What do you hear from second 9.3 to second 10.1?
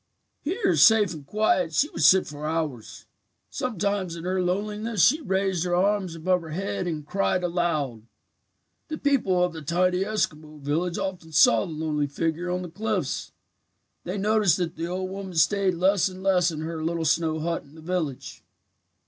of the tiny